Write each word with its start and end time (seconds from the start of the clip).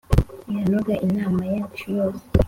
iranoga 0.51 0.93
inama 1.07 1.41
yacu 1.55 1.85
zose 1.95 2.23